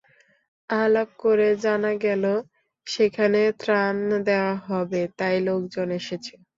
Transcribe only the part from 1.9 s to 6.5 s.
গেল, সেখানে ত্রাণ দেওয়া হবে, তাই লোকজন এসেছেন।